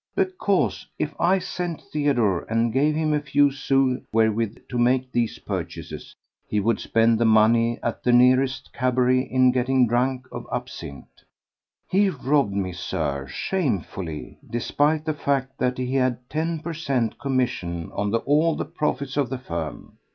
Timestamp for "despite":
14.49-15.05